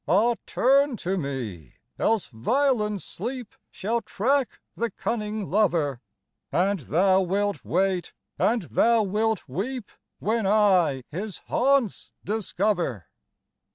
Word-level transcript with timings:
"Ah, 0.07 0.33
turn 0.47 0.97
to 0.97 1.15
me! 1.15 1.75
else 1.99 2.25
violent 2.33 3.03
sleep 3.03 3.53
shall 3.69 4.01
track 4.01 4.59
the 4.73 4.89
cunning 4.89 5.47
lover; 5.47 6.01
And 6.51 6.79
thou 6.79 7.21
wilt 7.21 7.63
wait 7.63 8.11
and 8.39 8.63
thou 8.63 9.03
wilt 9.03 9.47
weep 9.47 9.91
when 10.17 10.47
I 10.47 11.03
his 11.11 11.37
haunts 11.49 12.09
discover." 12.25 13.09